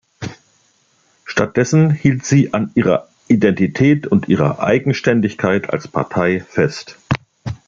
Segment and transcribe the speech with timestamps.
[1.25, 6.97] Stattdessen hielt sie an ihrer Identität und ihrer Eigenständigkeit als Partei fest.